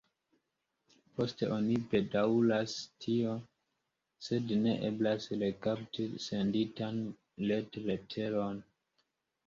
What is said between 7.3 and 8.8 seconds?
retleteron.